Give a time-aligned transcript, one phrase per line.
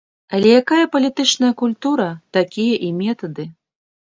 [0.37, 2.09] Але якая палітычная культура,
[2.39, 3.47] такія і метады.